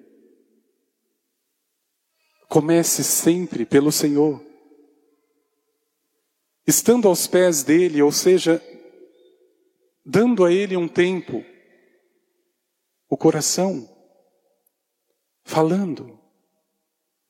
Comece 2.49 3.03
sempre 3.03 3.67
pelo 3.67 3.91
Senhor. 3.91 4.41
Estando 6.65 7.09
aos 7.09 7.27
pés 7.27 7.65
dele, 7.65 8.01
ou 8.01 8.13
seja, 8.13 8.63
dando 10.05 10.45
a 10.45 10.53
ele 10.53 10.77
um 10.77 10.89
tempo, 10.89 11.45
o 13.09 13.17
coração, 13.17 13.89
falando, 15.45 16.19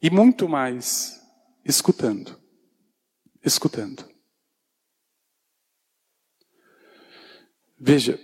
E 0.02 0.08
muito 0.10 0.48
mais 0.48 1.20
escutando. 1.62 2.40
Escutando. 3.44 4.08
Veja, 7.78 8.18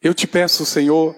eu 0.00 0.14
te 0.14 0.26
peço, 0.26 0.64
Senhor, 0.64 1.14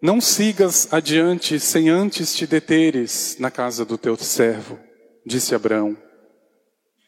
não 0.00 0.22
sigas 0.22 0.90
adiante 0.90 1.60
sem 1.60 1.90
antes 1.90 2.34
te 2.34 2.46
deteres 2.46 3.36
na 3.38 3.50
casa 3.50 3.84
do 3.84 3.98
teu 3.98 4.16
servo, 4.16 4.78
disse 5.26 5.54
Abraão, 5.54 5.96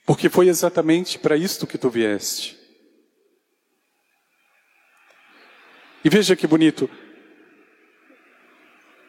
porque 0.04 0.28
foi 0.28 0.48
exatamente 0.48 1.18
para 1.18 1.36
isto 1.36 1.66
que 1.66 1.78
tu 1.78 1.88
vieste. 1.88 2.59
E 6.04 6.08
veja 6.08 6.34
que 6.36 6.46
bonito. 6.46 6.88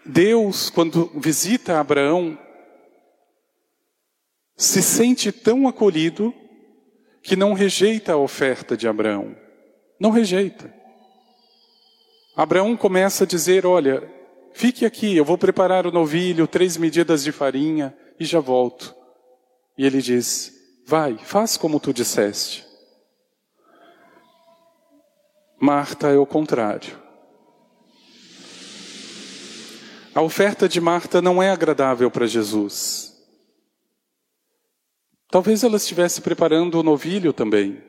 Deus, 0.05 0.69
quando 0.69 1.11
visita 1.15 1.79
Abraão, 1.79 2.37
se 4.57 4.81
sente 4.81 5.31
tão 5.31 5.67
acolhido 5.67 6.33
que 7.21 7.35
não 7.35 7.53
rejeita 7.53 8.13
a 8.13 8.17
oferta 8.17 8.75
de 8.75 8.87
Abraão. 8.87 9.35
Não 9.99 10.09
rejeita. 10.09 10.73
Abraão 12.35 12.75
começa 12.75 13.23
a 13.23 13.27
dizer: 13.27 13.65
Olha, 13.65 14.03
fique 14.53 14.85
aqui, 14.85 15.15
eu 15.15 15.25
vou 15.25 15.37
preparar 15.37 15.85
o 15.85 15.91
novilho, 15.91 16.47
três 16.47 16.77
medidas 16.77 17.23
de 17.23 17.31
farinha 17.31 17.95
e 18.19 18.25
já 18.25 18.39
volto. 18.39 18.95
E 19.77 19.85
ele 19.85 20.01
diz: 20.01 20.53
Vai, 20.85 21.17
faz 21.17 21.57
como 21.57 21.79
tu 21.79 21.93
disseste. 21.93 22.70
Marta 25.63 26.07
é 26.07 26.17
o 26.17 26.25
contrário. 26.25 26.99
A 30.15 30.19
oferta 30.19 30.67
de 30.67 30.81
Marta 30.81 31.21
não 31.21 31.41
é 31.41 31.51
agradável 31.51 32.09
para 32.09 32.25
Jesus. 32.25 33.15
Talvez 35.29 35.63
ela 35.63 35.77
estivesse 35.77 36.19
preparando 36.19 36.79
o 36.79 36.83
novilho 36.83 37.31
também. 37.31 37.79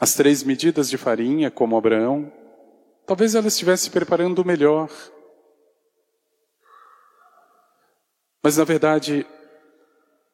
As 0.00 0.14
três 0.14 0.42
medidas 0.42 0.88
de 0.88 0.96
farinha, 0.96 1.50
como 1.50 1.76
Abraão. 1.76 2.32
Talvez 3.06 3.34
ela 3.34 3.48
estivesse 3.48 3.90
preparando 3.90 4.38
o 4.38 4.46
melhor. 4.46 4.90
Mas 8.42 8.56
na 8.56 8.64
verdade, 8.64 9.26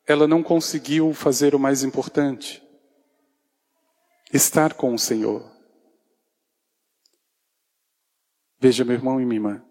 ela 0.06 0.28
não 0.28 0.44
conseguiu 0.44 1.12
fazer 1.12 1.56
o 1.56 1.58
mais 1.58 1.82
importante: 1.82 2.62
estar 4.32 4.74
com 4.74 4.94
o 4.94 4.98
Senhor. 4.98 5.57
Veja, 8.60 8.84
meu 8.84 8.94
irmão 8.94 9.20
e 9.20 9.24
minha 9.24 9.36
irmã. 9.36 9.64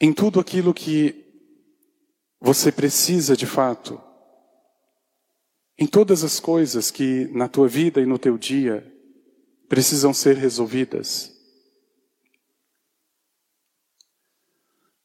Em 0.00 0.12
tudo 0.12 0.40
aquilo 0.40 0.74
que 0.74 1.24
você 2.40 2.72
precisa 2.72 3.36
de 3.36 3.46
fato, 3.46 4.02
em 5.78 5.86
todas 5.86 6.24
as 6.24 6.40
coisas 6.40 6.90
que 6.90 7.26
na 7.28 7.48
tua 7.48 7.68
vida 7.68 8.00
e 8.00 8.06
no 8.06 8.18
teu 8.18 8.36
dia 8.36 8.84
precisam 9.68 10.12
ser 10.12 10.36
resolvidas, 10.36 11.32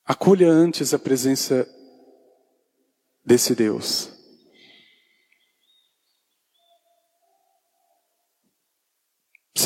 acolha 0.03 0.49
antes 0.49 0.95
a 0.95 0.99
presença 0.99 1.69
desse 3.23 3.53
Deus. 3.53 4.16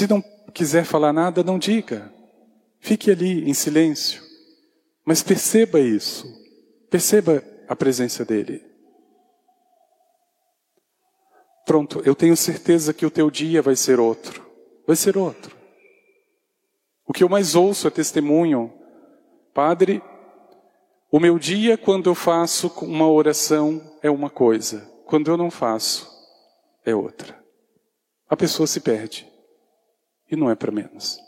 Se 0.01 0.07
não 0.07 0.19
quiser 0.51 0.83
falar 0.83 1.13
nada, 1.13 1.43
não 1.43 1.59
diga. 1.59 2.11
Fique 2.79 3.11
ali 3.11 3.47
em 3.47 3.53
silêncio. 3.53 4.23
Mas 5.05 5.21
perceba 5.21 5.79
isso. 5.79 6.25
Perceba 6.89 7.43
a 7.67 7.75
presença 7.75 8.25
dele. 8.25 8.65
Pronto, 11.67 12.01
eu 12.03 12.15
tenho 12.15 12.35
certeza 12.35 12.95
que 12.95 13.05
o 13.05 13.11
teu 13.11 13.29
dia 13.29 13.61
vai 13.61 13.75
ser 13.75 13.99
outro. 13.99 14.43
Vai 14.87 14.95
ser 14.95 15.15
outro. 15.15 15.55
O 17.05 17.13
que 17.13 17.23
eu 17.23 17.29
mais 17.29 17.53
ouço 17.53 17.85
é 17.87 17.91
testemunho. 17.91 18.73
Padre, 19.53 20.01
o 21.11 21.19
meu 21.19 21.37
dia 21.37 21.77
quando 21.77 22.09
eu 22.09 22.15
faço 22.15 22.69
uma 22.81 23.07
oração 23.07 23.99
é 24.01 24.09
uma 24.09 24.31
coisa, 24.31 24.79
quando 25.05 25.29
eu 25.29 25.37
não 25.37 25.51
faço 25.51 26.09
é 26.83 26.95
outra. 26.95 27.39
A 28.27 28.35
pessoa 28.35 28.65
se 28.65 28.79
perde. 28.79 29.30
E 30.31 30.35
não 30.37 30.49
é 30.49 30.55
para 30.55 30.71
menos. 30.71 31.19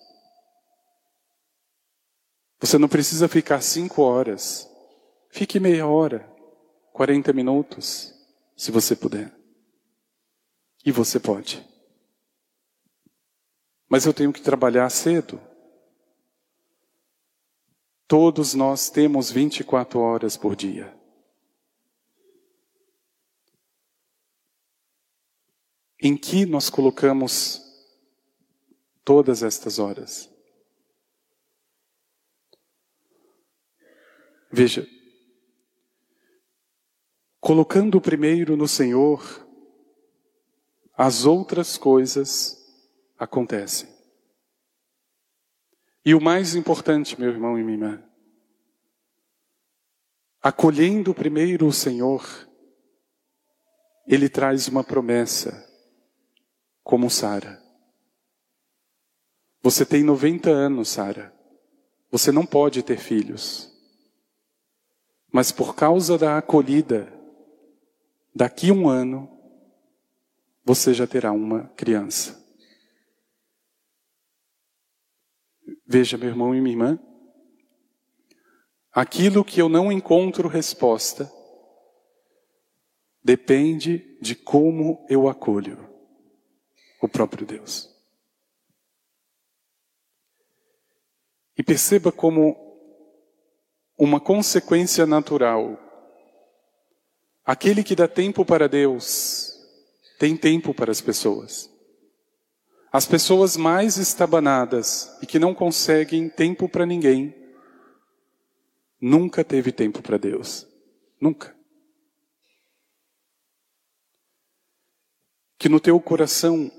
Você 2.61 2.77
não 2.77 2.87
precisa 2.87 3.27
ficar 3.27 3.59
cinco 3.59 4.01
horas. 4.01 4.65
Fique 5.29 5.59
meia 5.59 5.85
hora, 5.85 6.25
quarenta 6.93 7.33
minutos, 7.33 8.13
se 8.55 8.71
você 8.71 8.95
puder. 8.95 9.35
E 10.85 10.91
você 10.91 11.19
pode. 11.19 11.67
Mas 13.89 14.05
eu 14.05 14.13
tenho 14.13 14.31
que 14.31 14.41
trabalhar 14.41 14.89
cedo. 14.89 15.41
Todos 18.07 18.53
nós 18.53 18.89
temos 18.89 19.29
24 19.29 19.99
horas 19.99 20.37
por 20.37 20.55
dia. 20.55 20.97
Em 26.01 26.15
que 26.15 26.45
nós 26.45 26.69
colocamos 26.69 27.62
todas 29.03 29.43
estas 29.43 29.79
horas. 29.79 30.29
Veja, 34.51 34.87
colocando 37.39 37.99
primeiro 37.99 38.55
no 38.55 38.67
Senhor, 38.67 39.47
as 40.95 41.25
outras 41.25 41.77
coisas 41.77 42.63
acontecem. 43.17 43.89
E 46.05 46.13
o 46.13 46.21
mais 46.21 46.53
importante, 46.53 47.19
meu 47.19 47.29
irmão 47.29 47.57
e 47.57 47.63
minha 47.63 47.77
irmã, 47.77 48.09
acolhendo 50.41 51.15
primeiro 51.15 51.65
o 51.65 51.73
Senhor, 51.73 52.23
Ele 54.05 54.27
traz 54.27 54.67
uma 54.67 54.83
promessa, 54.83 55.67
como 56.83 57.09
Sara. 57.09 57.62
Você 59.63 59.85
tem 59.85 60.03
90 60.03 60.49
anos, 60.49 60.89
Sara. 60.89 61.33
Você 62.11 62.33
não 62.33 62.45
pode 62.45 62.83
ter 62.83 62.97
filhos. 62.97 63.71
Mas 65.31 65.53
por 65.53 65.73
causa 65.73 66.17
da 66.17 66.37
acolhida, 66.37 67.11
daqui 68.35 68.71
um 68.71 68.89
ano, 68.89 69.29
você 70.65 70.93
já 70.93 71.07
terá 71.07 71.31
uma 71.31 71.69
criança. 71.77 72.43
Veja, 75.87 76.17
meu 76.17 76.27
irmão 76.27 76.53
e 76.53 76.59
minha 76.59 76.73
irmã, 76.73 76.99
aquilo 78.91 79.45
que 79.45 79.61
eu 79.61 79.69
não 79.69 79.89
encontro 79.89 80.49
resposta 80.49 81.31
depende 83.23 84.17
de 84.19 84.35
como 84.35 85.05
eu 85.09 85.29
acolho 85.29 85.89
o 87.01 87.07
próprio 87.07 87.47
Deus. 87.47 87.92
E 91.57 91.63
perceba 91.63 92.11
como 92.11 92.55
uma 93.97 94.19
consequência 94.19 95.05
natural. 95.05 95.79
Aquele 97.45 97.83
que 97.83 97.95
dá 97.95 98.07
tempo 98.07 98.45
para 98.45 98.67
Deus 98.67 99.53
tem 100.17 100.37
tempo 100.37 100.73
para 100.73 100.91
as 100.91 101.01
pessoas. 101.01 101.69
As 102.91 103.05
pessoas 103.05 103.57
mais 103.57 103.97
estabanadas 103.97 105.17
e 105.21 105.25
que 105.25 105.39
não 105.39 105.53
conseguem 105.53 106.29
tempo 106.29 106.69
para 106.69 106.85
ninguém, 106.85 107.35
nunca 109.01 109.43
teve 109.43 109.71
tempo 109.71 110.01
para 110.01 110.17
Deus. 110.17 110.67
Nunca. 111.19 111.55
Que 115.57 115.67
no 115.67 115.79
teu 115.79 115.99
coração, 115.99 116.71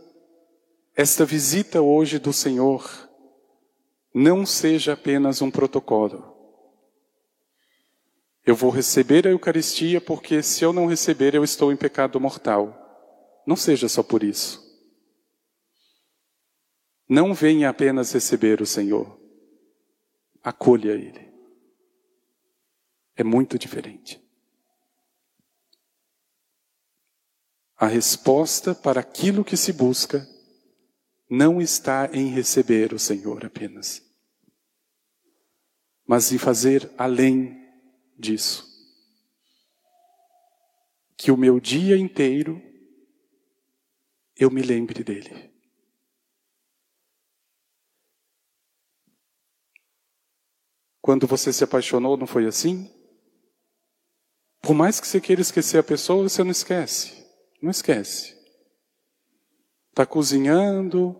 esta 0.94 1.24
visita 1.24 1.82
hoje 1.82 2.18
do 2.18 2.32
Senhor 2.32 3.03
não 4.14 4.46
seja 4.46 4.92
apenas 4.92 5.42
um 5.42 5.50
protocolo. 5.50 6.32
Eu 8.46 8.54
vou 8.54 8.70
receber 8.70 9.26
a 9.26 9.30
Eucaristia 9.30 10.00
porque 10.00 10.42
se 10.42 10.62
eu 10.62 10.72
não 10.72 10.86
receber, 10.86 11.34
eu 11.34 11.42
estou 11.42 11.72
em 11.72 11.76
pecado 11.76 12.20
mortal. 12.20 12.80
Não 13.44 13.56
seja 13.56 13.88
só 13.88 14.02
por 14.02 14.22
isso. 14.22 14.62
Não 17.08 17.34
venha 17.34 17.68
apenas 17.68 18.12
receber 18.12 18.62
o 18.62 18.66
Senhor. 18.66 19.18
Acolha 20.42 20.92
Ele. 20.92 21.32
É 23.16 23.24
muito 23.24 23.58
diferente. 23.58 24.22
A 27.76 27.86
resposta 27.86 28.74
para 28.74 29.00
aquilo 29.00 29.44
que 29.44 29.56
se 29.56 29.72
busca 29.72 30.26
não 31.28 31.60
está 31.60 32.08
em 32.12 32.28
receber 32.28 32.92
o 32.92 32.98
Senhor 32.98 33.44
apenas, 33.44 34.02
mas 36.06 36.32
em 36.32 36.38
fazer 36.38 36.90
além 36.98 37.56
disso. 38.18 38.72
Que 41.16 41.30
o 41.30 41.36
meu 41.36 41.58
dia 41.58 41.96
inteiro 41.96 42.62
eu 44.36 44.50
me 44.50 44.62
lembre 44.62 45.02
dele. 45.02 45.52
Quando 51.00 51.26
você 51.26 51.52
se 51.52 51.62
apaixonou, 51.62 52.16
não 52.16 52.26
foi 52.26 52.46
assim? 52.46 52.90
Por 54.62 54.74
mais 54.74 54.98
que 54.98 55.06
você 55.06 55.20
queira 55.20 55.42
esquecer 55.42 55.78
a 55.78 55.82
pessoa, 55.82 56.26
você 56.26 56.42
não 56.42 56.50
esquece. 56.50 57.24
Não 57.60 57.70
esquece. 57.70 58.34
Está 59.90 60.06
cozinhando, 60.06 61.14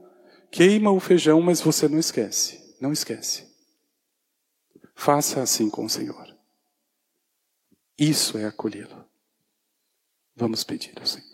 queima 0.51 0.91
o 0.91 0.99
feijão, 0.99 1.41
mas 1.43 1.61
você 1.61 1.87
não 1.87 1.99
esquece. 1.99 2.77
Não 2.81 2.93
esquece. 2.93 3.54
Faça 4.95 5.43
assim 5.43 5.69
com 5.69 5.85
o 5.85 5.91
Senhor. 5.91 6.35
Isso 7.99 8.39
é 8.39 8.47
acolhê-lo. 8.47 9.05
Vamos 10.35 10.65
pedir 10.65 10.99
ao 10.99 11.07
Senhor. 11.07 11.34